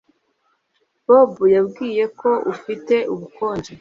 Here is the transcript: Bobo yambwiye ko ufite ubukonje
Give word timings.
Bobo 1.07 1.43
yambwiye 1.55 2.03
ko 2.19 2.29
ufite 2.53 2.95
ubukonje 3.13 3.69